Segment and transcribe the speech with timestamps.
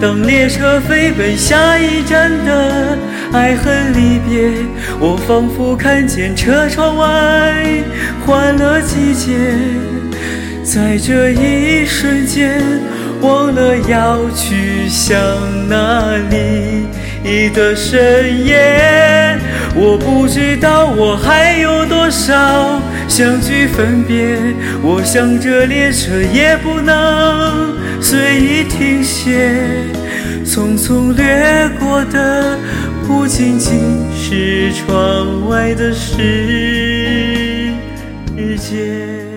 [0.00, 2.98] 当列车飞奔下一站的
[3.32, 4.50] 爱恨离别，
[5.00, 7.54] 我仿佛看见车窗外
[8.26, 9.32] 欢乐季节，
[10.62, 12.60] 在这一瞬间，
[13.20, 15.16] 忘了要去向
[15.68, 16.86] 哪里
[17.22, 19.38] 你的深夜。
[19.76, 24.36] 我不知道我还有多少相聚分别，
[24.82, 29.50] 我想这列车也不能随意停歇，
[30.44, 32.58] 匆匆掠过的
[33.06, 33.80] 不仅仅
[34.14, 37.72] 是窗外的世
[38.56, 39.33] 界。